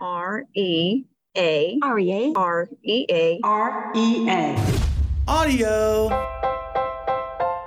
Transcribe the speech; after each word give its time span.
R 0.00 0.44
E 0.54 1.04
A 1.36 1.78
R 1.82 1.98
E 1.98 2.12
A 2.12 2.32
R 2.34 2.68
E 2.82 3.06
A 3.10 3.40
R 3.44 3.92
E 3.94 4.28
A 4.30 4.56
Audio. 5.28 6.08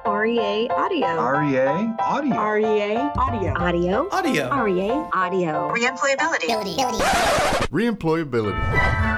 R 0.06 0.26
E 0.26 0.40
A 0.40 0.74
audio. 0.74 1.06
REA 1.06 1.96
audio. 2.00 2.36
R 2.36 2.60
E 2.60 2.82
A 2.82 3.14
audio 3.20 3.54
Audio. 3.56 4.04
Audio. 4.10 4.50
R 4.50 4.68
E 4.68 4.90
A 4.90 5.10
audio 5.14 5.70
Reemployability. 5.70 6.48
Reemployability. 7.70 9.13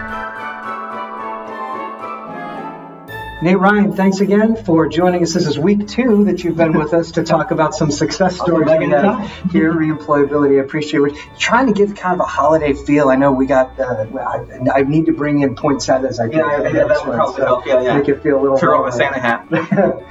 Nate 3.42 3.60
Ryan, 3.60 3.92
thanks 3.92 4.22
again 4.22 4.56
for 4.56 4.88
joining 4.88 5.22
us. 5.22 5.34
This 5.34 5.46
is 5.46 5.60
week 5.60 5.90
two 5.90 6.24
that 6.26 6.44
you've 6.44 6.56
been 6.56 6.72
with 6.72 6.94
us 6.94 7.12
to 7.12 7.24
talk 7.24 7.52
about 7.52 7.76
some 7.76 7.92
success 7.92 8.38
stories 8.38 8.70
we 8.80 8.90
have 8.90 9.30
here, 9.52 9.74
reemployability. 9.74 10.58
I 10.58 10.64
appreciate 10.64 11.02
it. 11.02 11.18
Trying 11.38 11.68
to 11.68 11.74
give 11.74 11.96
kind 11.96 12.14
of 12.14 12.22
a 12.22 12.30
holiday 12.30 12.74
feel. 12.74 13.10
I 13.10 13.18
know 13.18 13.34
we 13.34 13.46
got. 13.46 13.78
Uh, 13.78 14.06
I, 14.18 14.80
I 14.80 14.84
need 14.84 15.08
to 15.08 15.12
bring 15.12 15.42
in 15.42 15.56
poinsettias. 15.56 16.18
I 16.20 16.28
Yeah, 16.28 16.38
yeah, 16.38 16.64
yeah, 16.64 16.72
that 16.88 17.06
would 17.06 17.16
probably 17.16 17.44
help. 17.44 17.66
Yeah, 17.66 17.82
yeah. 17.82 17.98
Make 17.98 18.08
it 18.08 18.24
feel 18.24 18.40
a 18.40 18.42
little. 18.42 18.58
Throw 18.58 18.80
more, 18.80 18.88
a 18.88 18.92
Santa 18.94 19.20
hat. 19.20 19.48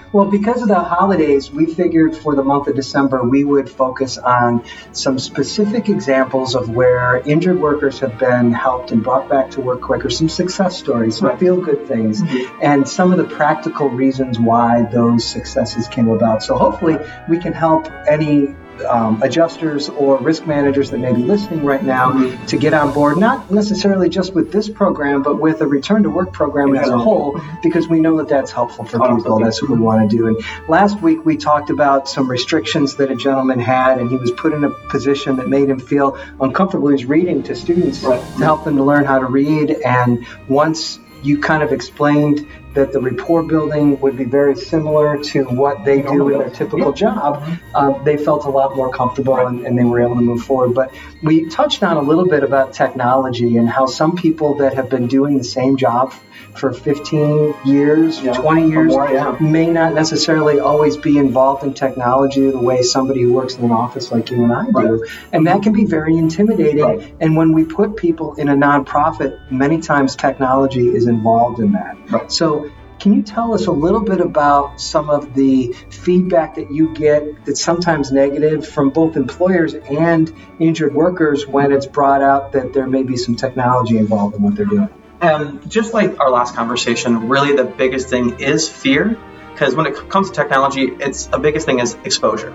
well, 0.12 0.26
because 0.30 0.60
of 0.60 0.68
the 0.68 0.78
holidays, 0.78 1.50
we 1.50 1.64
figured 1.72 2.14
for 2.14 2.34
the 2.36 2.44
month 2.44 2.68
of 2.68 2.76
December 2.76 3.24
we 3.24 3.42
would 3.42 3.70
focus 3.70 4.18
on 4.18 4.64
some 4.92 5.18
specific 5.18 5.88
examples 5.88 6.54
of 6.54 6.68
where 6.68 7.16
injured 7.24 7.58
workers 7.58 8.00
have 8.00 8.18
been 8.18 8.52
helped 8.52 8.90
and 8.92 9.02
brought 9.02 9.30
back 9.30 9.52
to 9.52 9.62
work 9.62 9.80
quicker, 9.80 10.10
some 10.10 10.28
success 10.28 10.76
stories, 10.78 11.16
some 11.16 11.28
Right. 11.28 11.38
feel 11.40 11.56
good 11.58 11.88
things, 11.88 12.20
and 12.60 12.86
some 12.86 13.13
of 13.18 13.28
the 13.28 13.34
practical 13.34 13.88
reasons 13.88 14.38
why 14.38 14.82
those 14.82 15.24
successes 15.24 15.88
came 15.88 16.08
about. 16.08 16.42
So 16.42 16.56
hopefully 16.56 16.98
we 17.28 17.38
can 17.38 17.52
help 17.52 17.88
any. 18.08 18.54
Um, 18.90 19.22
adjusters 19.22 19.88
or 19.88 20.18
risk 20.18 20.48
managers 20.48 20.90
that 20.90 20.98
may 20.98 21.12
be 21.12 21.22
listening 21.22 21.64
right 21.64 21.84
now 21.84 22.10
to 22.48 22.56
get 22.56 22.74
on 22.74 22.92
board, 22.92 23.16
not 23.18 23.48
necessarily 23.48 24.08
just 24.08 24.34
with 24.34 24.50
this 24.50 24.68
program, 24.68 25.22
but 25.22 25.40
with 25.40 25.60
a 25.60 25.66
return 25.68 26.02
to 26.02 26.10
work 26.10 26.32
program 26.32 26.74
as 26.74 26.88
a 26.88 26.98
whole, 26.98 27.40
because 27.62 27.86
we 27.86 28.00
know 28.00 28.16
that 28.16 28.26
that's 28.26 28.50
helpful 28.50 28.84
for 28.84 29.00
Oh, 29.00 29.16
people. 29.16 29.38
That's 29.38 29.62
what 29.62 29.70
we 29.70 29.78
want 29.78 30.10
to 30.10 30.16
do. 30.16 30.26
And 30.26 30.36
last 30.68 31.00
week 31.00 31.24
we 31.24 31.36
talked 31.36 31.70
about 31.70 32.08
some 32.08 32.28
restrictions 32.28 32.96
that 32.96 33.12
a 33.12 33.14
gentleman 33.14 33.60
had, 33.60 33.98
and 34.00 34.10
he 34.10 34.16
was 34.16 34.32
put 34.32 34.52
in 34.52 34.64
a 34.64 34.70
position 34.70 35.36
that 35.36 35.48
made 35.48 35.68
him 35.70 35.78
feel 35.78 36.18
uncomfortable. 36.40 36.88
He 36.88 36.94
was 36.94 37.04
reading 37.04 37.44
to 37.44 37.54
students 37.54 38.02
Right. 38.02 38.18
to 38.20 38.42
help 38.42 38.64
them 38.64 38.74
to 38.78 38.82
learn 38.82 39.04
how 39.04 39.20
to 39.20 39.26
read. 39.26 39.70
And 39.70 40.26
once 40.48 40.98
you 41.22 41.38
kind 41.38 41.62
of 41.62 41.70
explained 41.72 42.44
that 42.74 42.92
the 42.92 43.00
rapport 43.00 43.42
building 43.42 44.00
would 44.00 44.16
be 44.16 44.24
very 44.24 44.56
similar 44.56 45.22
to 45.22 45.44
what 45.44 45.84
they 45.84 46.02
do 46.02 46.28
in 46.28 46.38
their 46.38 46.50
typical 46.50 46.92
job, 46.92 47.42
uh, 47.74 48.02
they 48.02 48.16
felt 48.16 48.44
a 48.44 48.50
lot 48.50 48.76
more 48.76 48.90
comfortable 48.90 49.36
and, 49.36 49.66
and 49.66 49.78
they 49.78 49.84
were 49.84 50.02
able 50.02 50.16
to 50.16 50.20
move 50.22 50.42
forward. 50.42 50.74
But 50.74 50.94
we 51.22 51.48
touched 51.48 51.82
on 51.82 51.96
a 51.96 52.02
little 52.02 52.26
bit 52.26 52.42
about 52.42 52.72
technology 52.72 53.56
and 53.56 53.68
how 53.68 53.86
some 53.86 54.16
people 54.16 54.56
that 54.56 54.74
have 54.74 54.90
been 54.90 55.06
doing 55.06 55.38
the 55.38 55.44
same 55.44 55.76
job 55.76 56.12
for 56.54 56.72
15 56.72 57.54
years, 57.64 58.20
Yeah. 58.20 58.32
20 58.32 58.68
years, 58.68 58.92
more, 58.92 59.10
yeah. 59.10 59.36
may 59.40 59.66
not 59.66 59.94
necessarily 59.94 60.60
always 60.60 60.96
be 60.96 61.18
involved 61.18 61.64
in 61.64 61.74
technology 61.74 62.48
the 62.50 62.58
way 62.58 62.82
somebody 62.82 63.22
who 63.22 63.32
works 63.32 63.56
in 63.56 63.64
an 63.64 63.72
office 63.72 64.12
like 64.12 64.30
you 64.30 64.44
and 64.44 64.52
I 64.52 64.64
do. 64.70 65.04
And 65.32 65.46
that 65.46 65.62
can 65.62 65.72
be 65.72 65.84
very 65.84 66.16
intimidating. 66.16 66.84
Right. 66.84 67.14
And 67.20 67.36
when 67.36 67.52
we 67.52 67.64
put 67.64 67.96
people 67.96 68.34
in 68.34 68.48
a 68.48 68.54
nonprofit, 68.54 69.50
many 69.50 69.80
times 69.80 70.14
technology 70.16 70.88
is 70.88 71.06
involved 71.06 71.58
in 71.60 71.72
that. 71.72 71.96
Right. 72.10 72.30
So, 72.30 72.63
can 72.98 73.12
you 73.12 73.22
tell 73.22 73.54
us 73.54 73.66
a 73.66 73.72
little 73.72 74.00
bit 74.00 74.20
about 74.20 74.80
some 74.80 75.10
of 75.10 75.34
the 75.34 75.72
feedback 75.90 76.54
that 76.54 76.70
you 76.70 76.94
get 76.94 77.44
that's 77.44 77.62
sometimes 77.62 78.12
negative 78.12 78.66
from 78.66 78.90
both 78.90 79.16
employers 79.16 79.74
and 79.74 80.32
injured 80.58 80.94
workers 80.94 81.46
when 81.46 81.72
it's 81.72 81.86
brought 81.86 82.22
out 82.22 82.52
that 82.52 82.72
there 82.72 82.86
may 82.86 83.02
be 83.02 83.16
some 83.16 83.36
technology 83.36 83.98
involved 83.98 84.36
in 84.36 84.42
what 84.42 84.54
they're 84.56 84.64
doing? 84.64 84.88
Um, 85.20 85.60
just 85.68 85.94
like 85.94 86.18
our 86.20 86.30
last 86.30 86.54
conversation, 86.54 87.28
really 87.28 87.54
the 87.56 87.64
biggest 87.64 88.08
thing 88.08 88.40
is 88.40 88.68
fear, 88.68 89.18
because 89.52 89.74
when 89.74 89.86
it 89.86 90.08
comes 90.08 90.30
to 90.30 90.34
technology, 90.34 90.82
it's 90.82 91.26
the 91.26 91.38
biggest 91.38 91.66
thing 91.66 91.80
is 91.80 91.96
exposure. 92.04 92.54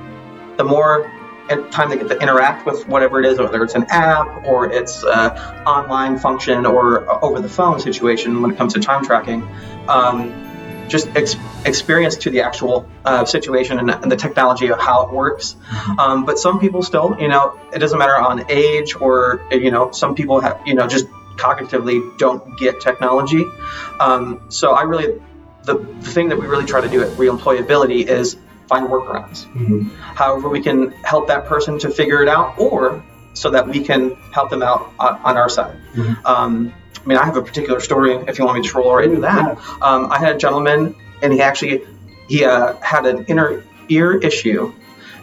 The 0.57 0.63
more 0.63 1.11
time 1.57 1.89
they 1.89 1.97
get 1.97 2.07
to 2.09 2.19
interact 2.19 2.65
with 2.65 2.87
whatever 2.87 3.19
it 3.19 3.25
is, 3.25 3.39
whether 3.39 3.63
it's 3.63 3.75
an 3.75 3.85
app 3.89 4.45
or 4.45 4.71
it's 4.71 5.03
an 5.03 5.31
online 5.65 6.17
function 6.17 6.65
or 6.65 7.23
over 7.23 7.39
the 7.39 7.49
phone 7.49 7.79
situation, 7.79 8.41
when 8.41 8.51
it 8.51 8.57
comes 8.57 8.73
to 8.73 8.79
time 8.79 9.03
tracking, 9.03 9.47
um, 9.87 10.87
just 10.87 11.07
ex- 11.15 11.35
experience 11.65 12.17
to 12.17 12.29
the 12.29 12.41
actual 12.41 12.89
uh, 13.05 13.25
situation 13.25 13.79
and, 13.79 13.89
and 13.91 14.11
the 14.11 14.15
technology 14.15 14.67
of 14.67 14.79
how 14.79 15.07
it 15.07 15.13
works. 15.13 15.55
Um, 15.97 16.25
but 16.25 16.39
some 16.39 16.59
people 16.59 16.81
still, 16.83 17.15
you 17.19 17.27
know, 17.27 17.59
it 17.73 17.79
doesn't 17.79 17.97
matter 17.97 18.15
on 18.15 18.45
age 18.49 18.95
or 18.95 19.41
you 19.51 19.71
know, 19.71 19.91
some 19.91 20.15
people 20.15 20.41
have, 20.41 20.61
you 20.65 20.73
know, 20.73 20.87
just 20.87 21.05
cognitively 21.35 22.17
don't 22.17 22.57
get 22.57 22.81
technology. 22.81 23.45
Um, 23.99 24.45
so 24.49 24.71
I 24.71 24.83
really, 24.83 25.21
the, 25.63 25.75
the 25.77 26.11
thing 26.11 26.29
that 26.29 26.39
we 26.39 26.47
really 26.47 26.65
try 26.65 26.81
to 26.81 26.89
do 26.89 27.01
at 27.01 27.09
reemployability 27.17 28.07
is 28.07 28.35
find 28.71 28.87
workarounds. 28.87 29.39
However, 30.21 30.47
we 30.57 30.61
can 30.67 30.91
help 31.11 31.27
that 31.27 31.41
person 31.51 31.73
to 31.83 31.87
figure 31.99 32.19
it 32.23 32.29
out, 32.29 32.47
or 32.65 33.03
so 33.33 33.47
that 33.55 33.67
we 33.67 33.79
can 33.89 34.01
help 34.37 34.49
them 34.53 34.63
out 34.69 34.81
on, 34.99 35.13
on 35.27 35.33
our 35.41 35.49
side. 35.57 35.75
Um, 36.25 36.73
I 37.01 37.07
mean, 37.07 37.17
I 37.17 37.25
have 37.29 37.37
a 37.37 37.41
particular 37.41 37.79
story. 37.89 38.13
If 38.29 38.37
you 38.37 38.45
want 38.45 38.59
me 38.59 38.67
to 38.67 38.77
roll 38.77 38.93
right 38.95 39.05
into 39.09 39.21
that, 39.21 39.57
um, 39.81 40.01
I 40.11 40.17
had 40.23 40.35
a 40.35 40.39
gentleman, 40.45 40.95
and 41.21 41.29
he 41.33 41.41
actually 41.41 41.75
he 42.27 42.45
uh, 42.45 42.73
had 42.93 43.03
an 43.11 43.25
inner 43.31 43.63
ear 43.89 44.17
issue, 44.29 44.73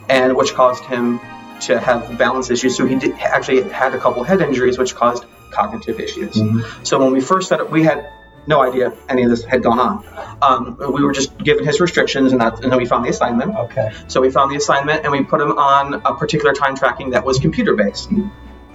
and 0.09 0.35
which 0.39 0.51
caused 0.53 0.83
him 0.93 1.19
to 1.67 1.79
have 1.79 2.17
balance 2.17 2.47
issues. 2.55 2.75
So 2.77 2.85
he 2.85 2.95
did, 2.95 3.13
actually 3.19 3.61
had 3.81 3.93
a 3.93 3.99
couple 3.99 4.23
head 4.23 4.41
injuries, 4.41 4.77
which 4.77 4.93
caused 4.95 5.23
cognitive 5.51 5.99
issues. 5.99 6.35
So 6.83 6.99
when 6.99 7.11
we 7.13 7.21
first 7.21 7.49
set 7.49 7.59
up, 7.61 7.69
we 7.71 7.83
had 7.83 7.99
no 8.47 8.61
idea 8.61 8.93
any 9.09 9.23
of 9.23 9.29
this 9.29 9.43
had 9.43 9.61
gone 9.63 9.79
on. 9.79 10.37
Um, 10.41 10.77
we 10.93 11.03
were 11.03 11.11
just 11.11 11.37
given 11.37 11.65
his 11.65 11.79
restrictions, 11.79 12.31
and, 12.31 12.41
that, 12.41 12.63
and 12.63 12.71
then 12.71 12.79
we 12.79 12.85
found 12.85 13.05
the 13.05 13.09
assignment. 13.09 13.55
Okay. 13.55 13.91
So 14.07 14.21
we 14.21 14.31
found 14.31 14.51
the 14.51 14.55
assignment 14.55 15.03
and 15.03 15.11
we 15.11 15.23
put 15.23 15.41
him 15.41 15.51
on 15.57 15.95
a 16.05 16.15
particular 16.15 16.53
time 16.53 16.75
tracking 16.75 17.11
that 17.11 17.25
was 17.25 17.39
computer 17.39 17.75
based. 17.75 18.09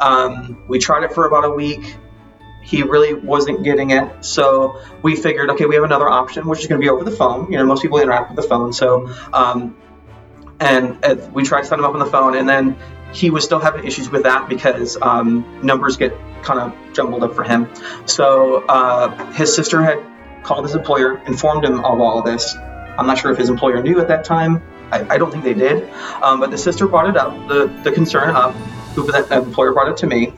Um, 0.01 0.65
we 0.69 0.79
tried 0.79 1.05
it 1.05 1.13
for 1.13 1.27
about 1.27 1.45
a 1.45 1.51
week. 1.51 1.97
He 2.63 2.83
really 2.83 3.15
wasn't 3.15 3.65
getting 3.65 3.91
it. 3.91 4.25
So 4.25 4.81
we 5.03 5.17
figured, 5.17 5.51
okay, 5.51 5.67
we 5.67 5.75
have 5.75 5.85
another 5.85 6.09
option, 6.09 6.47
which 6.47 6.61
is 6.61 6.67
going 6.67 6.81
to 6.81 6.85
be 6.85 6.91
over 6.91 7.05
the 7.05 7.11
phone. 7.11 7.51
You 7.51 7.59
know, 7.59 7.67
most 7.67 7.83
people 7.83 7.99
interact 7.99 8.31
with 8.31 8.37
the 8.37 8.49
phone. 8.49 8.73
So, 8.73 9.13
um, 9.33 9.77
and 10.61 11.05
uh, 11.05 11.17
we 11.33 11.43
tried 11.43 11.63
to 11.63 11.67
set 11.67 11.79
him 11.79 11.85
up 11.85 11.95
on 11.95 11.99
the 11.99 12.07
phone, 12.07 12.37
and 12.37 12.49
then 12.49 12.77
he 13.13 13.31
was 13.31 13.45
still 13.45 13.61
having 13.61 13.85
issues 13.85 14.11
with 14.11 14.25
that 14.25 14.49
because 14.49 14.97
um, 15.01 15.61
numbers 15.63 15.97
get 15.97 16.17
kind 16.43 16.61
of 16.61 16.95
jumbled 16.95 17.23
up 17.23 17.35
for 17.35 17.45
him. 17.45 17.69
So 18.07 18.65
uh, 18.67 19.33
his 19.33 19.55
sister 19.55 19.83
had 19.83 20.03
called 20.43 20.65
his 20.65 20.75
employer, 20.75 21.19
informed 21.27 21.65
him 21.65 21.79
of 21.79 22.01
all 22.01 22.19
of 22.19 22.25
this. 22.25 22.55
I'm 22.57 23.07
not 23.07 23.19
sure 23.19 23.31
if 23.31 23.39
his 23.39 23.49
employer 23.49 23.83
knew 23.83 24.01
at 24.01 24.09
that 24.09 24.25
time. 24.25 24.63
I, 24.91 25.15
I 25.15 25.19
don't 25.19 25.31
think 25.31 25.45
they 25.45 25.55
did. 25.55 25.89
Um, 26.23 26.41
but 26.41 26.51
the 26.51 26.59
sister 26.59 26.87
brought 26.87 27.09
it 27.09 27.17
up, 27.17 27.49
the, 27.49 27.67
the 27.85 27.93
concern 27.93 28.31
up. 28.31 28.55
Who 28.95 29.11
that 29.11 29.33
employer 29.33 29.73
brought 29.73 29.89
it 29.89 29.97
to 29.99 30.07
me, 30.07 30.35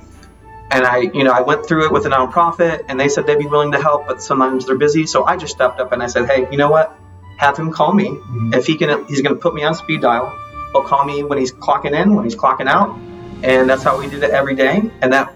and 0.70 0.84
I, 0.84 0.98
you 0.98 1.24
know, 1.24 1.32
I 1.32 1.40
went 1.40 1.66
through 1.66 1.86
it 1.86 1.92
with 1.92 2.06
a 2.06 2.08
nonprofit, 2.08 2.84
and 2.88 3.00
they 3.00 3.08
said 3.08 3.26
they'd 3.26 3.38
be 3.38 3.46
willing 3.46 3.72
to 3.72 3.80
help, 3.80 4.06
but 4.06 4.22
sometimes 4.22 4.66
they're 4.66 4.78
busy. 4.78 5.06
So 5.06 5.24
I 5.24 5.36
just 5.36 5.52
stepped 5.52 5.80
up 5.80 5.90
and 5.90 6.00
I 6.00 6.06
said, 6.06 6.28
hey, 6.28 6.46
you 6.50 6.56
know 6.56 6.70
what? 6.70 6.96
Have 7.38 7.56
him 7.56 7.72
call 7.72 7.92
me 7.92 8.16
if 8.52 8.66
he 8.66 8.76
can. 8.76 9.06
He's 9.06 9.22
going 9.22 9.34
to 9.34 9.40
put 9.40 9.54
me 9.54 9.64
on 9.64 9.74
speed 9.74 10.02
dial. 10.02 10.38
He'll 10.74 10.82
call 10.82 11.04
me 11.04 11.22
when 11.22 11.38
he's 11.38 11.52
clocking 11.52 11.92
in, 11.92 12.16
when 12.16 12.24
he's 12.24 12.34
clocking 12.34 12.66
out, 12.66 12.98
and 13.44 13.70
that's 13.70 13.84
how 13.84 13.96
we 13.96 14.10
did 14.10 14.24
it 14.24 14.30
every 14.30 14.56
day. 14.56 14.82
And 15.00 15.12
that 15.12 15.32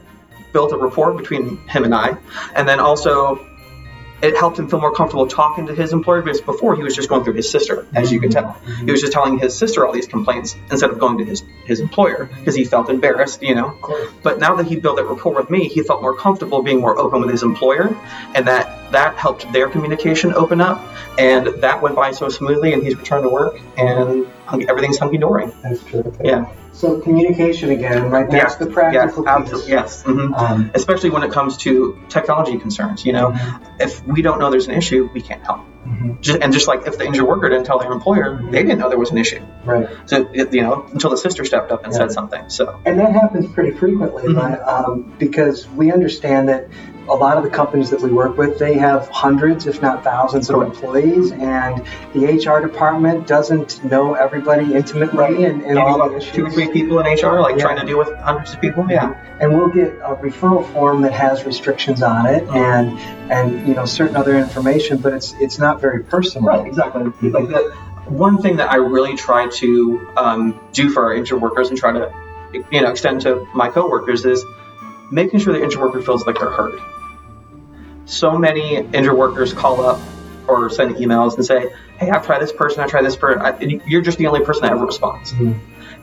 built 0.53 0.72
a 0.72 0.76
rapport 0.76 1.15
between 1.15 1.59
him 1.69 1.84
and 1.84 1.94
I. 1.94 2.16
And 2.56 2.69
then 2.69 2.81
also, 2.81 3.37
it 4.21 4.37
helped 4.37 4.59
him 4.59 4.69
feel 4.69 4.81
more 4.81 4.93
comfortable 4.93 5.27
talking 5.27 5.67
to 5.67 5.75
his 5.75 5.93
employer 5.93 6.23
because 6.23 6.41
before 6.41 6.75
he 6.75 6.83
was 6.83 6.95
just 6.95 7.09
going 7.09 7.25
through 7.25 7.34
his 7.34 7.51
sister, 7.51 7.87
as 7.95 8.11
you 8.11 8.21
could 8.21 8.33
tell. 8.33 8.53
He 8.84 8.91
was 8.91 9.01
just 9.01 9.12
telling 9.12 9.39
his 9.39 9.56
sister 9.56 9.87
all 9.87 9.93
these 9.93 10.09
complaints 10.09 10.56
instead 10.71 10.91
of 10.91 10.99
going 10.99 11.19
to 11.19 11.25
his, 11.25 11.45
his 11.65 11.81
employer 11.81 12.29
because 12.39 12.55
he 12.55 12.65
felt 12.65 12.89
embarrassed, 12.91 13.43
you 13.43 13.55
know. 13.55 13.79
But 14.23 14.39
now 14.41 14.56
that 14.56 14.67
he 14.67 14.77
built 14.77 14.97
that 14.97 15.05
rapport 15.05 15.34
with 15.34 15.51
me, 15.51 15.69
he 15.69 15.83
felt 15.83 16.03
more 16.03 16.17
comfortable 16.17 16.62
being 16.62 16.81
more 16.81 16.99
open 16.99 17.20
with 17.20 17.31
his 17.31 17.43
employer, 17.43 17.97
and 18.35 18.47
that 18.49 18.91
that 18.93 19.17
helped 19.17 19.50
their 19.53 19.69
communication 19.69 20.32
open 20.35 20.61
up, 20.61 20.82
and 21.19 21.47
that 21.61 21.81
went 21.82 21.94
by 21.94 22.11
so 22.11 22.29
smoothly, 22.29 22.73
and 22.73 22.82
he's 22.82 22.97
returned 22.97 23.23
to 23.23 23.29
work, 23.29 23.61
and 23.76 24.26
everything's 24.69 24.99
hunky 24.99 25.19
dory. 25.19 25.47
Yeah. 26.25 26.50
So 26.78 27.00
communication 27.00 27.70
again, 27.70 28.08
right? 28.08 28.30
That's 28.30 28.54
the 28.54 28.66
practical 28.66 29.25
yes, 29.25 29.40
piece. 29.40 29.48
absolutely, 29.64 29.72
yes. 29.72 30.02
mhm. 30.04 30.38
Um, 30.38 30.70
Especially 30.75 31.10
when 31.10 31.25
it 31.25 31.32
comes 31.32 31.56
to 31.58 31.98
technology 32.08 32.56
concerns, 32.56 33.04
you 33.04 33.12
know, 33.12 33.36
if 33.80 34.06
we 34.06 34.22
don't 34.22 34.38
know 34.38 34.48
there's 34.52 34.69
an 34.69 34.75
issue, 34.75 35.10
we 35.12 35.20
can't 35.20 35.44
help. 35.44 35.62
Just, 36.20 36.38
and 36.40 36.52
just 36.52 36.69
like 36.69 36.86
if 36.86 36.96
the 36.96 37.04
injured 37.04 37.26
worker 37.26 37.48
didn't 37.48 37.64
tell 37.64 37.80
their 37.80 37.90
employer, 37.90 38.40
they 38.52 38.62
didn't 38.62 38.78
know 38.78 38.88
there 38.90 38.98
was 38.98 39.10
an 39.10 39.19
issue. 39.19 39.44
right. 39.64 39.88
So 40.06 40.30
it, 40.32 40.52
you 40.54 40.62
know, 40.62 40.86
until 40.92 41.10
the 41.10 41.16
sister 41.16 41.44
stepped 41.44 41.72
up 41.72 41.82
and 41.82 41.92
Yeah. 41.92 41.98
said 41.98 42.12
something. 42.12 42.48
So 42.48 42.78
And 42.86 43.00
that 43.00 43.10
happens 43.10 43.48
pretty 43.52 43.72
frequently, 43.76 44.22
Mhm. 44.25 44.36
right? 44.36 44.60
um, 44.60 45.12
because 45.19 45.69
we 45.70 45.90
understand 45.90 46.48
that 46.48 46.69
a 47.10 47.14
lot 47.14 47.37
of 47.38 47.43
the 47.43 47.50
companies 47.50 47.90
that 47.90 48.00
we 48.00 48.10
work 48.12 48.37
with, 48.37 48.58
they 48.58 48.75
have 48.75 49.08
hundreds, 49.08 49.66
if 49.66 49.81
not 49.81 50.05
thousands, 50.05 50.50
of 50.50 50.60
employees, 50.62 51.32
and 51.32 51.84
the 52.12 52.26
HR 52.26 52.60
department 52.66 53.26
doesn't 53.26 53.82
know 53.84 54.14
everybody 54.14 54.75
intimately 54.75 55.44
and, 55.44 55.62
and 55.62 55.78
all 55.78 56.08
the 56.08 56.16
issues. 56.16 56.32
two 56.34 56.46
or 56.46 56.50
three 56.50 56.69
people 56.69 56.99
in 57.00 57.06
HR, 57.06 57.40
like 57.40 57.56
Yeah. 57.56 57.62
trying 57.64 57.81
to 57.81 57.87
deal 57.87 57.99
with 57.99 58.14
hundreds 58.16 58.52
of 58.55 58.60
people. 58.60 58.87
Yeah. 58.90 59.14
and 59.40 59.56
we'll 59.56 59.69
get 59.69 59.88
a 60.02 60.16
referral 60.16 60.70
form 60.72 61.02
that 61.02 61.12
has 61.12 61.44
restrictions 61.44 62.02
on 62.02 62.26
it 62.26 62.44
Mm-hmm. 62.44 62.56
and 62.56 62.99
and 63.31 63.69
you 63.69 63.75
know 63.75 63.84
certain 63.84 64.16
other 64.16 64.37
information, 64.37 64.99
but 64.99 65.12
it's 65.12 65.32
it's 65.40 65.58
not 65.58 65.81
very 65.81 66.02
personal. 66.02 66.46
Right, 66.49 66.66
exactly. 66.66 67.04
Like 67.31 67.49
the 67.49 67.72
one 68.06 68.40
thing 68.43 68.56
that 68.56 68.70
I 68.70 68.76
really 68.76 69.16
try 69.16 69.49
to 69.49 70.08
um, 70.16 70.61
do 70.72 70.90
for 70.90 71.04
our 71.04 71.14
injured 71.14 71.40
workers 71.40 71.69
and 71.69 71.78
try 71.78 71.93
to, 71.93 72.11
you 72.72 72.81
know, 72.81 72.90
extend 72.90 73.20
to 73.22 73.46
my 73.54 73.69
coworkers 73.69 74.25
is 74.25 74.43
making 75.11 75.40
sure 75.40 75.52
the 75.52 75.62
injured 75.62 75.81
worker 75.81 76.00
feels 76.02 76.26
like 76.26 76.38
they're 76.38 76.50
heard. 76.50 76.81
So 78.08 78.38
many 78.38 78.76
injured 78.76 79.16
workers 79.16 79.52
call 79.52 79.84
up 79.84 80.00
or 80.46 80.70
send 80.70 80.96
emails 80.96 81.37
and 81.37 81.44
say, 81.44 81.70
"Hey, 81.99 82.10
I've 82.10 82.25
tried 82.25 82.40
this 82.40 82.52
person, 82.52 82.81
I've 82.82 82.88
tried 82.88 83.05
this 83.05 83.16
person," 83.16 83.43
I, 83.43 83.50
and 83.50 83.82
you're 83.87 84.00
just 84.00 84.16
the 84.16 84.26
only 84.26 84.40
person 84.40 84.62
that 84.62 84.72
ever 84.72 84.87
responds. 84.87 85.32
Mhm. 85.34 85.56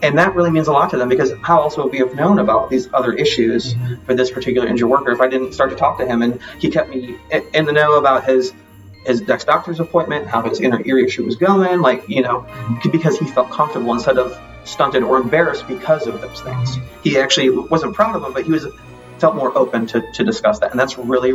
And 0.03 0.17
that 0.19 0.35
really 0.35 0.51
means 0.51 0.67
a 0.67 0.71
lot 0.71 0.91
to 0.91 0.97
them 0.97 1.09
because 1.09 1.33
how 1.41 1.61
else 1.61 1.77
would 1.77 1.91
we 1.91 1.97
have 1.97 2.13
known 2.13 2.37
about 2.37 2.69
these 2.69 2.87
other 2.93 3.11
issues 3.13 3.75
for 4.05 4.13
this 4.13 4.29
particular 4.29 4.67
injured 4.67 4.87
worker 4.89 5.11
if 5.11 5.19
I 5.19 5.27
didn't 5.27 5.53
start 5.53 5.71
to 5.71 5.75
talk 5.75 5.97
to 5.97 6.05
him 6.05 6.21
and 6.21 6.39
he 6.59 6.69
kept 6.69 6.89
me 6.89 7.15
in- 7.31 7.43
in 7.53 7.65
the 7.65 7.71
know 7.71 7.95
about 7.95 8.23
his 8.25 8.53
his 9.05 9.21
next 9.27 9.45
doctor's 9.45 9.79
appointment, 9.79 10.27
how 10.27 10.41
his 10.41 10.59
inner 10.61 10.81
ear 10.85 10.97
issue 10.99 11.23
was 11.25 11.35
going, 11.37 11.81
like 11.81 12.07
you 12.07 12.21
know, 12.21 12.45
because 12.91 13.17
he 13.17 13.25
felt 13.25 13.49
comfortable 13.49 13.93
instead 13.93 14.17
of 14.17 14.37
stunted 14.63 15.01
or 15.01 15.17
embarrassed 15.17 15.67
because 15.67 16.05
of 16.07 16.21
those 16.21 16.41
things. 16.41 16.77
He 17.03 17.17
actually 17.17 17.49
wasn't 17.49 17.93
proud 17.95 18.15
of 18.15 18.21
them, 18.21 18.33
but 18.33 18.43
he 18.43 18.51
was 18.51 18.67
felt 19.17 19.35
more 19.35 19.55
open 19.57 19.85
to, 19.87 20.03
to 20.13 20.23
discuss 20.23 20.59
that, 20.59 20.71
and 20.71 20.79
that's 20.79 20.97
really 20.97 21.33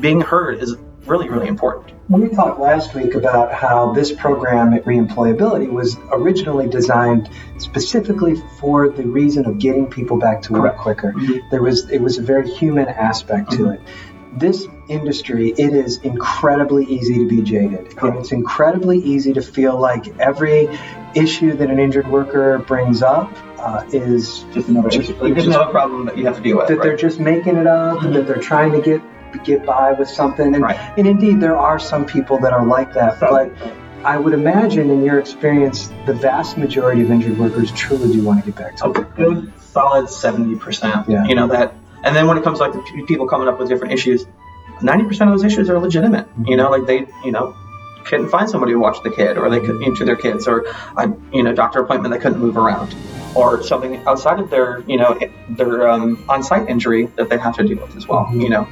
being 0.00 0.20
heard 0.20 0.62
is 0.62 0.76
really 1.06 1.28
really 1.28 1.48
important. 1.48 1.94
We 2.08 2.28
talked 2.28 2.58
last 2.60 2.94
week 2.94 3.14
about 3.14 3.52
how 3.52 3.92
this 3.92 4.12
program 4.12 4.72
at 4.72 4.84
Reemployability 4.84 5.70
was 5.70 5.96
originally 6.10 6.68
designed 6.68 7.28
specifically 7.58 8.34
for 8.60 8.88
the 8.88 9.04
reason 9.04 9.44
of 9.46 9.58
getting 9.58 9.86
people 9.86 10.18
back 10.18 10.42
to 10.42 10.52
work 10.52 10.62
Correct. 10.62 10.78
quicker. 10.78 11.12
Mhm. 11.12 11.40
There 11.50 11.62
was 11.62 11.88
it 11.90 12.00
was 12.00 12.18
a 12.18 12.22
very 12.22 12.48
human 12.48 12.88
aspect 12.88 13.52
to 13.52 13.58
Mhm. 13.58 13.74
it. 13.74 13.80
This 14.38 14.66
industry, 14.88 15.50
it 15.56 15.72
is 15.72 15.98
incredibly 16.02 16.84
easy 16.84 17.18
to 17.18 17.26
be 17.28 17.40
jaded, 17.42 17.88
and 18.02 18.16
it's 18.16 18.30
incredibly 18.32 18.98
easy 18.98 19.32
to 19.32 19.40
feel 19.42 19.76
like 19.78 20.12
every 20.20 20.68
issue 21.14 21.54
that 21.54 21.70
an 21.70 21.78
injured 21.78 22.06
worker 22.08 22.58
brings 22.66 23.02
up 23.02 23.30
uh, 23.58 23.82
is 23.92 24.44
Just 24.52 24.68
another 24.68 24.88
Just- 24.90 25.08
just, 25.08 25.20
just 25.34 25.46
another 25.48 25.70
problem 25.72 26.04
that 26.06 26.16
you 26.16 26.24
have 26.26 26.36
to 26.36 26.42
deal 26.42 26.58
with. 26.58 26.68
that 26.68 26.80
they're 26.82 26.96
just 26.96 27.18
making 27.18 27.56
it 27.56 27.66
up, 27.66 28.02
and 28.02 28.14
that 28.14 28.26
they're 28.26 28.36
trying 28.36 28.70
to 28.72 28.80
get 28.80 29.00
get 29.44 29.64
by 29.66 29.92
with 29.92 30.08
something. 30.08 30.54
And, 30.54 30.62
Right. 30.62 30.78
and 30.96 31.06
indeed, 31.06 31.40
there 31.40 31.56
are 31.56 31.78
some 31.78 32.04
people 32.04 32.38
that 32.40 32.52
are 32.52 32.64
like 32.64 32.94
that. 32.94 33.20
But 33.20 33.50
I 34.04 34.16
would 34.16 34.32
imagine, 34.34 34.90
in 34.90 35.04
your 35.04 35.18
experience, 35.18 35.90
the 36.06 36.14
vast 36.14 36.56
majority 36.56 37.02
of 37.02 37.10
injured 37.10 37.38
workers 37.38 37.70
truly 37.72 38.12
do 38.12 38.22
want 38.24 38.44
to 38.44 38.50
get 38.50 38.58
back 38.58 38.76
to 38.76 38.86
a 38.86 38.90
work. 38.90 39.16
good 39.16 39.52
solid 39.60 40.08
seventy 40.08 40.56
percent. 40.56 41.08
Yeah. 41.08 41.24
You 41.24 41.34
know 41.34 41.48
that, 41.48 41.74
and 42.04 42.14
then 42.16 42.26
when 42.26 42.38
it 42.38 42.44
comes 42.44 42.58
to 42.58 42.64
like 42.64 42.72
the 42.72 43.04
people 43.06 43.26
coming 43.26 43.48
up 43.48 43.58
with 43.58 43.68
different 43.68 43.92
issues, 43.92 44.26
ninety 44.80 45.04
percent 45.04 45.30
of 45.30 45.34
those 45.34 45.44
issues 45.44 45.68
are 45.68 45.78
legitimate. 45.78 46.26
You 46.44 46.56
know, 46.56 46.70
like 46.70 46.86
they, 46.86 47.06
you 47.24 47.32
know, 47.32 47.54
couldn't 48.04 48.28
find 48.30 48.48
somebody 48.48 48.72
to 48.72 48.78
watch 48.78 49.02
the 49.02 49.10
kid, 49.10 49.36
or 49.36 49.50
they 49.50 49.60
couldn't 49.60 49.96
to 49.96 50.04
their 50.04 50.16
kids, 50.16 50.46
or 50.48 50.64
a 50.96 51.12
you 51.32 51.42
know 51.42 51.52
doctor 51.52 51.80
appointment 51.80 52.14
they 52.14 52.20
couldn't 52.20 52.38
move 52.38 52.56
around, 52.56 52.94
or 53.34 53.62
something 53.64 53.96
outside 54.06 54.38
of 54.38 54.48
their 54.48 54.80
you 54.86 54.96
know 54.96 55.18
their 55.50 55.88
um, 55.88 56.24
on-site 56.28 56.68
injury 56.68 57.06
that 57.16 57.28
they 57.28 57.36
have 57.36 57.56
to 57.56 57.64
deal 57.64 57.78
with 57.82 57.96
as 57.96 58.06
well. 58.06 58.26
Mhm. 58.26 58.42
You 58.42 58.48
know. 58.50 58.68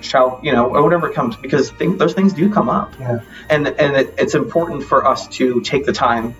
Child, 0.00 0.40
you 0.44 0.52
know, 0.52 0.66
or 0.74 0.82
whatever 0.82 1.10
comes, 1.10 1.36
because 1.36 1.72
those 1.72 2.14
things 2.14 2.32
do 2.32 2.52
come 2.52 2.68
up, 2.68 2.92
Yeah. 3.00 3.20
and 3.50 3.66
and 3.66 3.96
it, 3.96 4.14
it's 4.18 4.34
important 4.34 4.84
for 4.84 5.06
us 5.06 5.26
to 5.38 5.60
take 5.62 5.84
the 5.86 5.92
time 5.92 6.34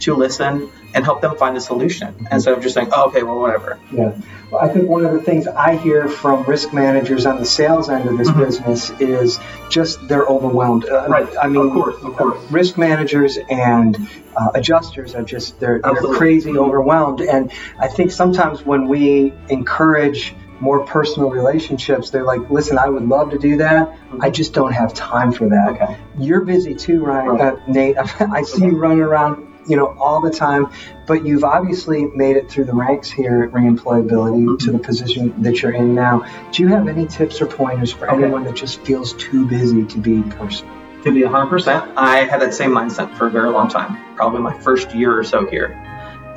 to 0.00 0.14
listen 0.14 0.70
and 0.94 1.04
help 1.04 1.20
them 1.20 1.36
find 1.36 1.56
a 1.56 1.60
solution 1.60 2.26
instead 2.32 2.54
of 2.56 2.62
just 2.62 2.74
saying, 2.74 2.88
oh, 2.92 3.08
okay, 3.08 3.22
well, 3.22 3.38
whatever. 3.38 3.78
Yeah. 3.92 4.12
Well, 4.50 4.60
I 4.60 4.68
think 4.68 4.88
one 4.88 5.04
of 5.04 5.12
the 5.12 5.20
things 5.22 5.46
I 5.46 5.76
hear 5.76 6.08
from 6.08 6.42
risk 6.44 6.72
managers 6.72 7.26
on 7.26 7.38
the 7.38 7.44
sales 7.44 7.88
end 7.88 8.08
of 8.08 8.18
this 8.18 8.28
Mhm. 8.30 8.38
business 8.38 8.90
is 8.98 9.38
just 9.68 10.08
they're 10.08 10.26
overwhelmed. 10.26 10.86
Uh, 10.88 11.26
I 11.40 11.46
mean, 11.48 11.64
of 11.66 11.72
course, 11.72 11.94
of 12.02 12.16
course. 12.16 12.38
risk 12.50 12.76
managers 12.76 13.38
and 13.50 13.96
uh, 14.36 14.48
adjusters 14.54 15.14
are 15.14 15.22
just 15.22 15.60
they're, 15.60 15.80
they're 15.80 16.14
crazy 16.14 16.56
overwhelmed 16.56 17.20
and 17.20 17.50
i 17.80 17.88
think 17.88 18.12
sometimes 18.12 18.64
when 18.64 18.86
we 18.86 19.32
encourage 19.48 20.34
more 20.60 20.84
personal 20.84 21.30
relationships. 21.30 22.10
They're 22.10 22.24
like 22.24 22.48
listen 22.50 22.78
i 22.78 22.88
would 22.88 23.06
love 23.08 23.30
to 23.30 23.38
do 23.38 23.56
that. 23.58 23.96
I 24.20 24.30
just 24.30 24.52
don't 24.52 24.72
have 24.72 24.92
time 24.94 25.32
for 25.32 25.48
that. 25.48 25.70
Okay. 25.80 25.96
you're 26.18 26.42
busy 26.42 26.74
too 26.74 27.00
ryan 27.02 27.28
Right. 27.30 27.54
uh, 27.54 27.56
nate. 27.66 27.96
I 28.20 28.42
see 28.42 28.64
you 28.66 28.76
running 28.76 29.00
around 29.00 29.46
you 29.66 29.76
know 29.76 29.94
all 29.98 30.20
the 30.20 30.30
time 30.30 30.70
but 31.06 31.24
you've 31.26 31.44
obviously 31.44 32.04
made 32.14 32.36
it 32.36 32.50
through 32.50 32.64
the 32.64 32.72
ranks 32.72 33.10
here 33.10 33.42
at 33.42 33.50
reemployability 33.50 34.58
to 34.60 34.70
the 34.72 34.78
position 34.78 35.42
that 35.42 35.60
you're 35.60 35.72
in 35.72 35.94
now. 35.94 36.24
Do 36.52 36.62
you 36.62 36.68
have 36.68 36.88
any 36.88 37.06
tips 37.06 37.40
or 37.40 37.46
pointers 37.46 37.92
for 37.92 38.10
Okay. 38.10 38.22
anyone 38.22 38.44
that 38.44 38.54
just 38.54 38.80
feels 38.82 39.12
too 39.14 39.46
busy 39.46 39.84
to 39.86 39.98
be 39.98 40.22
personal 40.22 40.72
To 41.04 41.10
be 41.12 41.22
100%, 41.22 41.92
I 41.96 42.18
had 42.24 42.40
that 42.42 42.54
same 42.54 42.70
mindset 42.70 43.16
for 43.16 43.26
a 43.26 43.30
very 43.30 43.50
long 43.50 43.68
time, 43.68 43.96
probably 44.16 44.40
my 44.40 44.56
first 44.60 44.94
year 44.94 45.16
or 45.18 45.24
so 45.24 45.46
here. 45.46 45.68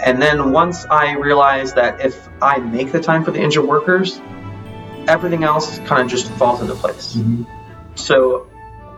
And 0.06 0.22
then 0.22 0.52
once 0.52 0.86
I 0.86 1.14
realized 1.14 1.76
that 1.76 2.04
if 2.04 2.28
I 2.42 2.58
make 2.58 2.92
the 2.92 3.00
time 3.02 3.24
for 3.24 3.32
the 3.32 3.40
injured 3.42 3.66
workers, 3.66 4.20
everything 5.08 5.44
else 5.44 5.80
kind 5.80 6.02
of 6.02 6.08
just 6.10 6.30
falls 6.34 6.62
into 6.62 6.76
place. 6.76 7.18
So 7.96 8.48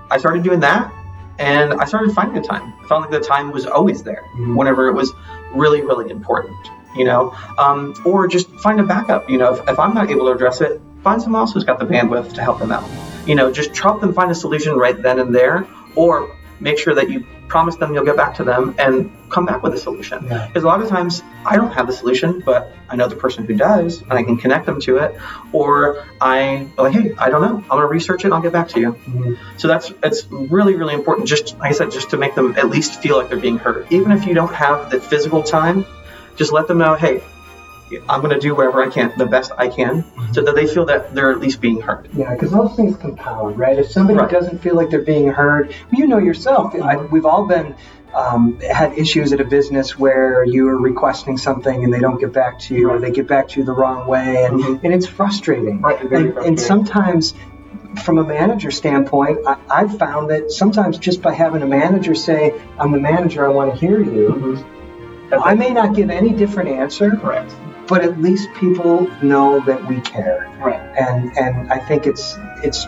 I 0.10 0.18
started 0.18 0.44
doing 0.44 0.62
that 0.62 0.92
and 1.38 1.74
I 1.74 1.86
started 1.86 2.13
finding 2.13 2.42
the 2.42 2.48
time. 2.48 2.74
I 2.84 2.88
felt 2.88 3.02
like 3.02 3.12
the 3.12 3.19
time 3.19 3.52
was 3.52 3.66
always 3.66 4.04
there 4.04 4.24
Mhm. 4.38 4.56
whenever 4.56 4.88
it 4.88 4.94
was 4.94 5.13
really, 5.54 5.81
really 5.81 6.10
important, 6.10 6.56
you 6.96 7.06
know? 7.06 7.34
Um, 7.57 7.94
or 8.06 8.28
just 8.28 8.50
find 8.60 8.80
a 8.80 8.84
backup, 8.84 9.30
you 9.30 9.38
know? 9.38 9.54
If, 9.54 9.68
if 9.69 9.80
I'm 9.80 9.94
not 9.94 10.10
able 10.10 10.25
to 10.28 10.31
address 10.31 10.62
it, 10.62 10.81
find 11.04 11.22
someone 11.22 11.42
else 11.42 11.54
who's 11.54 11.63
got 11.66 11.78
the 11.80 11.86
bandwidth 11.86 12.34
to 12.34 12.42
help 12.42 12.60
them 12.60 12.72
out. 12.72 12.84
You 13.28 13.36
know, 13.36 13.52
just 13.52 13.78
help 13.78 14.02
them 14.02 14.13
find 14.13 14.31
a 14.31 14.36
solution 14.36 14.74
right 14.75 15.00
then 15.00 15.19
and 15.19 15.34
there 15.36 15.68
or 15.96 16.31
make 16.60 16.78
sure 16.80 16.96
that 16.96 17.10
you 17.10 17.25
promise 17.47 17.75
them 17.75 17.94
you'll 17.94 18.06
get 18.06 18.18
back 18.18 18.36
to 18.36 18.44
them 18.44 18.75
and 18.80 19.12
come 19.30 19.45
back 19.45 19.62
with 19.63 19.74
a 19.74 19.77
solution. 19.77 20.25
Yeah. 20.25 20.47
Because 20.47 20.63
a 20.63 20.68
lot 20.68 20.81
of 20.81 20.89
times 20.89 21.21
I 21.45 21.56
don't 21.56 21.71
have 21.71 21.88
the 21.88 21.94
solution, 21.94 22.42
but 22.45 22.74
I 22.89 22.95
know 22.95 23.07
the 23.07 23.15
person 23.15 23.45
who 23.45 23.56
does, 23.56 24.01
and 24.01 24.13
I 24.13 24.24
can 24.24 24.38
connect 24.38 24.65
them 24.65 24.80
to 24.81 24.97
it. 24.97 25.15
Or 25.51 26.06
I 26.21 26.68
like, 26.77 26.94
hey, 26.94 27.13
I 27.18 27.30
don't 27.30 27.42
know. 27.42 27.57
I'm 27.57 27.63
gonna 27.68 27.86
research 27.88 28.21
it. 28.24 28.25
and 28.25 28.33
I'll 28.33 28.42
get 28.42 28.53
back 28.53 28.69
to 28.69 28.80
you. 28.80 28.94
Mhm. 29.09 29.38
So 29.57 29.68
that's 29.68 29.92
it's 30.03 30.25
really 30.31 30.75
really 30.75 30.94
important. 30.94 31.27
Just 31.27 31.57
like 31.59 31.71
I 31.71 31.74
said, 31.74 31.92
just 31.92 32.09
to 32.12 32.18
make 32.18 32.36
them 32.36 32.56
at 32.57 32.69
least 32.69 33.01
feel 33.01 33.18
like 33.18 33.30
they're 33.30 33.38
being 33.38 33.57
heard, 33.57 33.88
even 33.89 34.12
if 34.12 34.25
you 34.25 34.33
don't 34.33 34.53
have 34.53 34.89
the 34.89 35.00
physical 35.00 35.44
time. 35.44 35.86
Just 36.36 36.51
let 36.51 36.68
them 36.68 36.80
know, 36.80 36.95
hey, 36.95 37.24
I'm 38.09 38.21
gonna 38.21 38.39
do 38.39 38.55
whatever 38.55 38.81
I 38.83 38.89
can, 38.89 39.13
the 39.17 39.25
best 39.27 39.51
I 39.57 39.67
can, 39.67 40.03
so 40.31 40.41
that 40.41 40.55
they 40.55 40.65
feel 40.65 40.85
that 40.85 41.13
they're 41.13 41.31
at 41.31 41.39
least 41.39 41.61
being 41.61 41.81
heard. 41.81 42.09
Yeah, 42.13 42.33
because 42.33 42.51
those 42.51 42.75
things 42.75 42.97
compound, 42.97 43.59
right? 43.59 43.77
If 43.77 43.92
somebody 43.92 44.19
Right. 44.19 44.30
doesn't 44.30 44.61
feel 44.61 44.75
like 44.75 44.89
they're 44.89 45.01
being 45.01 45.27
heard, 45.27 45.73
you 45.92 46.07
know 46.07 46.18
yourself. 46.18 46.73
I, 46.75 46.95
we've 46.97 47.25
all 47.25 47.45
been 47.47 47.75
um, 48.15 48.59
had 48.61 48.97
issues 48.97 49.33
at 49.33 49.39
a 49.42 49.44
business 49.44 49.99
where 49.99 50.44
you 50.45 50.68
are 50.68 50.77
requesting 50.80 51.37
something 51.37 51.83
and 51.83 51.94
they 51.94 51.99
don't 51.99 52.19
get 52.19 52.31
back 52.33 52.57
to 52.61 52.75
you, 52.75 52.89
or 52.89 52.97
they 52.99 53.11
get 53.11 53.27
back 53.27 53.49
to 53.49 53.59
you 53.59 53.65
the 53.65 53.73
wrong 53.73 54.07
way, 54.07 54.45
and, 54.45 54.63
Mhm. 54.63 54.83
and 54.83 54.94
it's 54.94 55.06
frustrating. 55.06 55.81
Right, 55.81 56.01
very 56.09 56.30
and, 56.30 56.37
and 56.37 56.59
sometimes, 56.59 57.33
from 58.04 58.18
a 58.18 58.23
manager 58.23 58.71
standpoint, 58.71 59.39
I, 59.45 59.57
I've 59.69 59.97
found 59.99 60.30
that 60.31 60.51
sometimes 60.51 60.97
just 60.97 61.21
by 61.21 61.33
having 61.33 61.61
a 61.61 61.68
manager 61.68 62.15
say, 62.15 62.54
"I'm 62.80 62.92
the 62.92 62.99
manager, 62.99 63.45
I 63.45 63.49
want 63.49 63.73
to 63.73 63.77
hear 63.80 64.01
you," 64.01 64.63
I 65.31 65.54
may 65.56 65.71
not 65.71 65.94
give 65.94 66.09
any 66.09 66.31
different 66.33 66.69
answer, 66.69 67.11
Correct. 67.11 67.54
But 67.87 68.04
at 68.04 68.19
least 68.19 68.49
people 68.56 69.07
know 69.21 69.59
that 69.65 69.85
we 69.87 70.01
care 70.01 70.47
Right. 70.59 70.81
and 70.97 71.37
and 71.37 71.71
I 71.71 71.80
think 71.80 72.07
it's 72.07 72.37
it's 72.63 72.85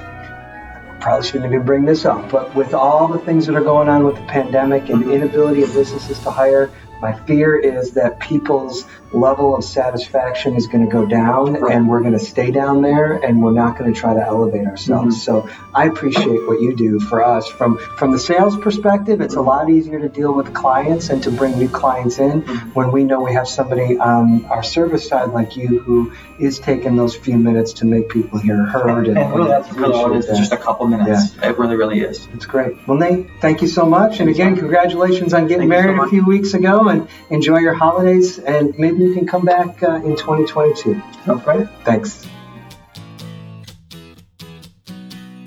probably 1.00 1.27
shouldn't 1.27 1.46
even 1.54 1.66
bring 1.66 1.86
this 1.86 2.06
up, 2.06 2.32
but 2.32 2.54
with 2.56 2.74
all 2.74 3.08
the 3.08 3.20
things 3.20 3.46
that 3.46 3.56
are 3.56 3.63
going 3.63 3.88
on 3.88 4.04
with 4.04 4.16
the 4.16 4.24
pandemic 4.24 4.89
and 4.89 5.06
the 5.06 5.12
inability 5.13 5.62
of 5.62 5.72
businesses 5.74 6.20
to 6.20 6.32
hire, 6.32 6.72
my 7.01 7.13
fear 7.25 7.56
is 7.56 7.92
that 7.92 8.20
people's 8.20 8.86
level 9.12 9.56
of 9.56 9.64
satisfaction 9.64 10.56
is 10.56 10.68
going 10.68 10.86
to 10.86 10.92
go 10.92 11.06
down, 11.06 11.54
Right. 11.54 11.76
and 11.76 11.88
we're 11.88 12.02
going 12.02 12.14
to 12.14 12.20
stay 12.20 12.52
down 12.52 12.82
there, 12.82 13.14
and 13.14 13.42
we're 13.42 13.52
not 13.52 13.78
going 13.78 13.94
to 13.94 14.00
try 14.00 14.14
to 14.14 14.26
elevate 14.26 14.66
ourselves. 14.68 15.16
Mm-hmm. 15.16 15.48
So 15.48 15.50
I 15.74 15.86
appreciate 15.86 16.48
what 16.48 16.62
you 16.62 16.76
do 16.76 17.00
for 17.00 17.24
us 17.24 17.48
from 17.48 17.78
from 17.78 18.12
the 18.12 18.20
sales 18.20 18.58
perspective. 18.58 19.22
It's 19.22 19.36
a 19.36 19.42
lot 19.42 19.70
easier 19.70 20.00
to 20.00 20.10
deal 20.10 20.34
with 20.34 20.54
clients 20.54 21.10
and 21.10 21.22
to 21.24 21.32
bring 21.32 21.58
new 21.58 21.70
clients 21.70 22.20
in 22.20 22.42
mm-hmm. 22.42 22.70
when 22.70 22.92
we 22.92 23.04
know 23.04 23.22
we 23.22 23.34
have 23.34 23.48
somebody 23.48 23.98
on 23.98 24.46
our 24.46 24.64
service 24.64 25.08
side 25.08 25.30
like 25.30 25.56
you 25.56 25.80
who 25.80 26.14
is 26.40 26.60
taking 26.60 26.96
those 26.96 27.16
few 27.16 27.38
minutes 27.38 27.74
to 27.74 27.86
make 27.86 28.10
people 28.10 28.40
hear 28.40 28.66
heard. 28.66 29.08
And 29.08 29.34
really, 29.34 29.48
that's 29.48 29.72
really 29.74 29.94
all 29.94 30.14
it 30.14 30.26
is. 30.26 30.38
just 30.38 30.52
a 30.52 30.58
couple 30.58 30.88
minutes. 30.88 31.36
Yeah. 31.36 31.50
It 31.50 31.58
really, 31.58 31.76
really 31.76 32.00
is. 32.02 32.28
It's 32.34 32.46
great. 32.46 32.76
Well, 32.88 32.98
Nate, 32.98 33.28
thank 33.40 33.62
you 33.62 33.68
so 33.68 33.86
much. 33.86 34.20
And 34.20 34.30
again, 34.30 34.56
congratulations 34.56 35.34
on 35.34 35.48
getting 35.48 35.70
Thank 35.70 35.84
you 35.84 35.90
so 35.90 35.96
married 35.96 36.08
a 36.08 36.10
few 36.10 36.26
weeks 36.26 36.54
ago 36.54 36.88
and 36.90 37.08
enjoy 37.30 37.60
your 37.60 37.74
holidays. 37.74 38.40
And 38.40 38.78
maybe 38.78 38.97
you 39.01 39.13
can 39.13 39.25
come 39.25 39.46
back 39.46 39.82
uh, 39.84 39.96
in 39.96 40.16
2022. 40.16 41.01
Okay. 41.27 41.68
Thanks. 41.84 42.27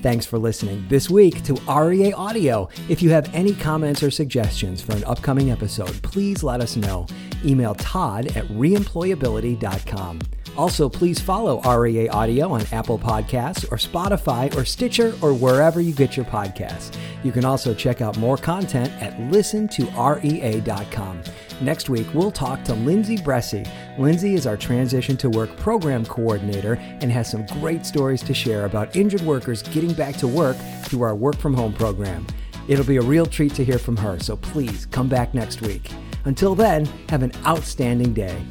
Thanks 0.02 0.25
for 0.25 0.38
listening 0.38 0.87
this 0.88 1.11
week 1.11 1.42
to 1.42 1.54
REA 1.71 2.14
Audio. 2.14 2.71
If 2.88 3.02
you 3.02 3.11
have 3.11 3.28
any 3.35 3.54
comments 3.54 4.02
or 4.02 4.11
suggestions 4.11 4.80
for 4.80 4.92
an 4.92 5.04
upcoming 5.04 5.50
episode, 5.50 6.02
please 6.02 6.42
let 6.42 6.62
us 6.62 6.75
know. 6.76 7.07
Email 7.45 7.75
Todd 7.75 8.28
at 8.37 8.47
reemployability.com. 8.49 10.21
Also, 10.61 10.90
please 10.90 11.19
follow 11.19 11.62
REA 11.62 12.11
Audio 12.11 12.52
on 12.52 12.61
Apple 12.71 12.99
Podcasts 12.99 13.64
or 13.73 13.79
Spotify 13.79 14.55
or 14.55 14.67
Stitcher 14.67 15.14
or 15.23 15.33
wherever 15.33 15.81
you 15.81 15.95
get 15.95 16.19
your 16.19 16.26
podcasts. 16.26 16.95
You 17.25 17.33
can 17.33 17.47
also 17.47 17.73
check 17.73 18.02
out 18.02 18.19
more 18.19 18.37
content 18.37 18.93
at 19.00 19.17
listentorea.com. 19.33 21.23
Next 21.62 21.88
week, 21.88 22.07
we'll 22.12 22.31
talk 22.31 22.62
to 22.64 22.75
Lindsay 22.75 23.17
Bressy. 23.17 23.67
Lindsay 23.99 24.35
is 24.35 24.47
our 24.47 24.59
Transition 24.59 25.17
to 25.17 25.31
Work 25.31 25.57
Program 25.57 26.05
Coordinator 26.05 26.75
and 26.75 27.11
has 27.11 27.31
some 27.31 27.47
great 27.47 27.87
stories 27.87 28.23
to 28.25 28.35
share 28.35 28.67
about 28.67 28.95
injured 28.95 29.23
workers 29.23 29.62
getting 29.62 29.95
back 29.95 30.17
to 30.17 30.29
work 30.29 30.59
through 30.83 31.00
our 31.00 31.14
Work 31.14 31.38
From 31.38 31.55
Home 31.55 31.73
program. 31.73 32.26
It'll 32.69 32.85
be 32.85 32.99
a 32.99 33.02
real 33.02 33.25
treat 33.25 33.55
to 33.55 33.64
hear 33.64 33.79
from 33.79 33.97
her, 33.97 34.19
so 34.21 34.37
please 34.37 34.85
come 34.85 35.09
back 35.09 35.33
next 35.33 35.62
week. 35.62 35.90
Until 36.26 36.55
then, 36.55 36.85
have 37.09 37.23
an 37.23 37.33
outstanding 37.47 38.12
day. 38.12 38.45